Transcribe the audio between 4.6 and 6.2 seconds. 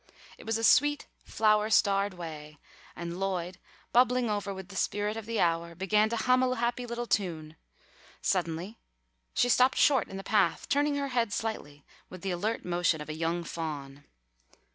the spirit of the hour, began to